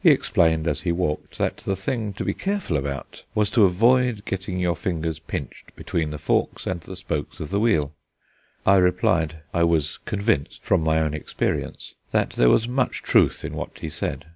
[0.00, 4.24] He explained as he walked that the thing to be careful about was to avoid
[4.24, 7.92] getting your fingers pinched between the forks and the spokes of the wheel.
[8.64, 13.54] I replied I was convinced, from my own experience, that there was much truth in
[13.54, 14.26] what he said.